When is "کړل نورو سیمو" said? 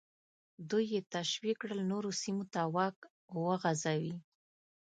1.61-2.43